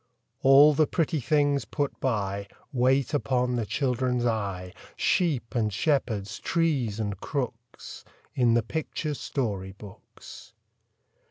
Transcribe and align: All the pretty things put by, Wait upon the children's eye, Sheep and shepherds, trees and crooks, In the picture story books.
All 0.41 0.73
the 0.73 0.87
pretty 0.87 1.19
things 1.19 1.63
put 1.65 1.99
by, 1.99 2.47
Wait 2.73 3.13
upon 3.13 3.55
the 3.55 3.67
children's 3.67 4.25
eye, 4.25 4.73
Sheep 4.95 5.53
and 5.53 5.71
shepherds, 5.71 6.39
trees 6.39 6.99
and 6.99 7.19
crooks, 7.19 8.03
In 8.33 8.55
the 8.55 8.63
picture 8.63 9.13
story 9.13 9.73
books. 9.73 10.53